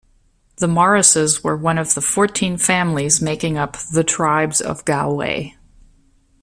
[0.55, 5.51] The Morrises were one of the fourteen families making up 'the Tribes of Galway'.